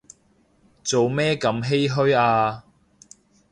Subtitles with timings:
[0.83, 2.65] 做咩咁唏噓啊